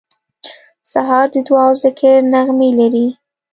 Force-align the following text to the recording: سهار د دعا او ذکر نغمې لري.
سهار 0.91 1.25
د 1.33 1.35
دعا 1.47 1.65
او 1.69 1.73
ذکر 1.83 2.17
نغمې 2.33 2.69
لري. 2.79 3.07